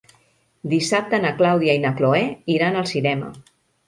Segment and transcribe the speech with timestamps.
[0.69, 2.21] Dissabte na Clàudia i na Cloè
[2.55, 3.29] iran al cinema.